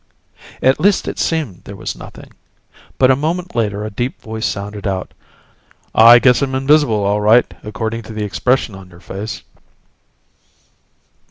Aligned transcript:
At 0.63 0.79
least 0.79 1.07
it 1.07 1.19
seemed 1.19 1.61
there 1.65 1.75
was 1.75 1.95
nothing. 1.95 2.31
But 2.97 3.11
a 3.11 3.15
moment 3.15 3.55
later 3.55 3.85
a 3.85 3.91
deep 3.91 4.19
voice 4.19 4.47
sounded 4.47 4.87
out: 4.87 5.13
"I 5.93 6.17
guess 6.17 6.41
I'm 6.41 6.55
invisible, 6.55 7.03
all 7.03 7.21
right, 7.21 7.53
according 7.61 8.01
to 8.09 8.13
the 8.13 8.23
expression 8.23 8.73
on 8.73 8.89
your 8.89 8.99
face." 8.99 9.43